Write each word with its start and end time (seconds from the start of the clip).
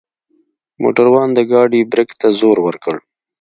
موټروان 0.81 1.29
د 1.33 1.39
ګاډۍ 1.51 1.81
برک 1.91 2.09
ته 2.19 2.27
زور 2.39 2.57
وکړ. 2.65 2.95